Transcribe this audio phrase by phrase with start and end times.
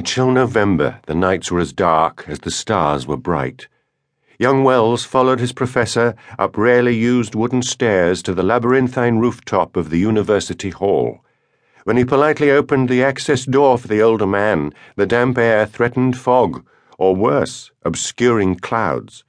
[0.00, 3.68] In chill November, the nights were as dark as the stars were bright.
[4.38, 9.90] Young Wells followed his professor up rarely used wooden stairs to the labyrinthine rooftop of
[9.90, 11.20] the university hall.
[11.84, 16.16] When he politely opened the access door for the older man, the damp air threatened
[16.16, 16.64] fog,
[16.96, 19.22] or worse, obscuring clouds.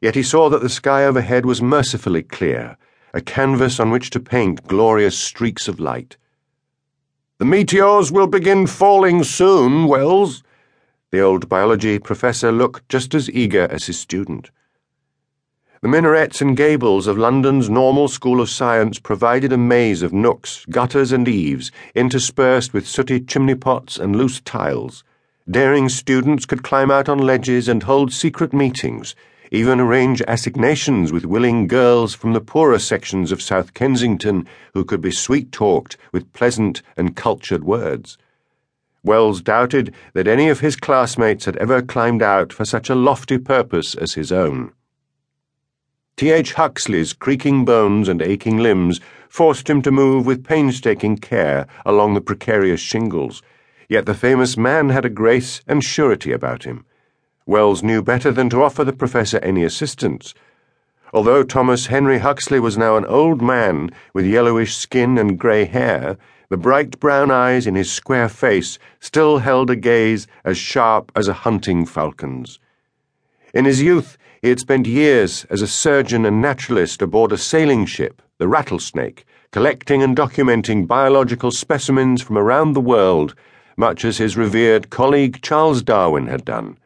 [0.00, 2.78] Yet he saw that the sky overhead was mercifully clear,
[3.12, 6.16] a canvas on which to paint glorious streaks of light.
[7.38, 10.42] The meteors will begin falling soon, Wells.
[11.10, 14.50] The old biology professor looked just as eager as his student.
[15.82, 20.64] The minarets and gables of London's normal school of science provided a maze of nooks,
[20.70, 25.04] gutters, and eaves, interspersed with sooty chimney pots and loose tiles.
[25.48, 29.14] Daring students could climb out on ledges and hold secret meetings
[29.50, 35.00] even arrange assignations with willing girls from the poorer sections of South Kensington who could
[35.00, 38.18] be sweet talked with pleasant and cultured words.
[39.02, 43.38] Wells doubted that any of his classmates had ever climbed out for such a lofty
[43.38, 44.72] purpose as his own.
[46.16, 46.54] T.H.
[46.54, 52.20] Huxley's creaking bones and aching limbs forced him to move with painstaking care along the
[52.20, 53.42] precarious shingles,
[53.88, 56.84] yet the famous man had a grace and surety about him.
[57.48, 60.34] Wells knew better than to offer the professor any assistance.
[61.14, 66.16] Although Thomas Henry Huxley was now an old man with yellowish skin and grey hair,
[66.48, 71.28] the bright brown eyes in his square face still held a gaze as sharp as
[71.28, 72.58] a hunting falcon's.
[73.54, 77.86] In his youth, he had spent years as a surgeon and naturalist aboard a sailing
[77.86, 83.36] ship, the Rattlesnake, collecting and documenting biological specimens from around the world,
[83.76, 86.76] much as his revered colleague Charles Darwin had done.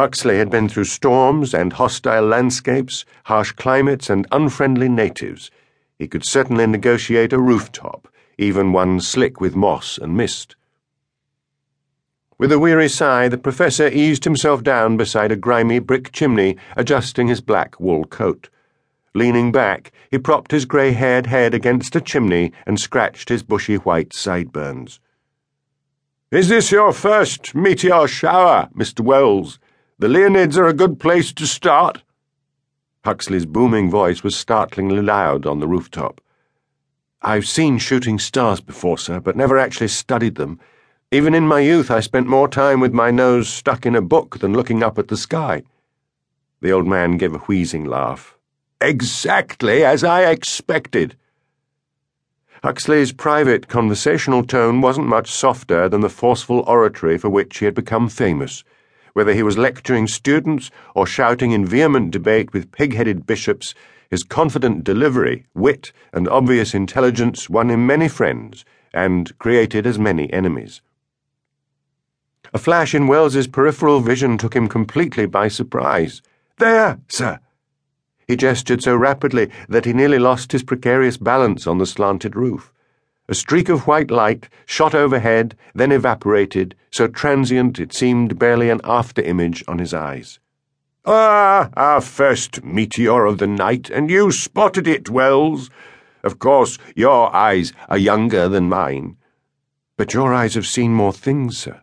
[0.00, 5.50] Huxley had been through storms and hostile landscapes, harsh climates, and unfriendly natives.
[5.98, 10.56] He could certainly negotiate a rooftop, even one slick with moss and mist.
[12.38, 17.28] With a weary sigh, the professor eased himself down beside a grimy brick chimney, adjusting
[17.28, 18.48] his black wool coat.
[19.14, 23.76] Leaning back, he propped his grey haired head against a chimney and scratched his bushy
[23.76, 24.98] white sideburns.
[26.30, 29.00] Is this your first meteor shower, Mr.
[29.00, 29.58] Wells?
[30.00, 32.00] The Leonids are a good place to start.
[33.04, 36.22] Huxley's booming voice was startlingly loud on the rooftop.
[37.20, 40.58] I've seen shooting stars before, sir, but never actually studied them.
[41.12, 44.38] Even in my youth, I spent more time with my nose stuck in a book
[44.38, 45.64] than looking up at the sky.
[46.62, 48.38] The old man gave a wheezing laugh.
[48.80, 51.14] Exactly as I expected.
[52.62, 57.74] Huxley's private conversational tone wasn't much softer than the forceful oratory for which he had
[57.74, 58.64] become famous
[59.20, 63.74] whether he was lecturing students or shouting in vehement debate with pig headed bishops,
[64.08, 68.64] his confident delivery, wit, and obvious intelligence won him many friends
[68.94, 70.80] and created as many enemies.
[72.54, 76.22] A flash in Wells's peripheral vision took him completely by surprise.
[76.56, 77.40] There, sir!
[78.26, 82.72] He gestured so rapidly that he nearly lost his precarious balance on the slanted roof.
[83.30, 88.80] A streak of white light shot overhead, then evaporated, so transient it seemed barely an
[88.82, 90.40] after image on his eyes.
[91.06, 95.70] Ah, our first meteor of the night, and you spotted it, Wells.
[96.24, 99.16] Of course, your eyes are younger than mine.
[99.96, 101.80] But your eyes have seen more things, sir.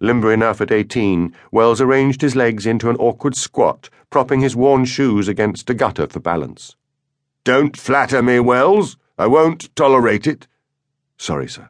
[0.00, 4.86] Limber enough at eighteen, Wells arranged his legs into an awkward squat, propping his worn
[4.86, 6.74] shoes against a gutter for balance.
[7.44, 8.96] Don't flatter me, Wells.
[9.18, 10.46] I won't tolerate it.
[11.18, 11.68] Sorry, sir.